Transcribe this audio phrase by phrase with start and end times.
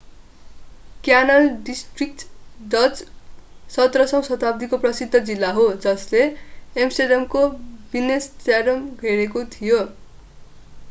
[1.03, 2.23] Canal district
[2.59, 6.23] Dutch: Grachtengordel 17औँ शताब्दीको प्रसिद्ध जिल्ला हो जसले
[6.75, 7.43] एम्स्टर्डमको
[7.93, 9.83] बिन्नेन्स्ट्याड घेरेको थियो।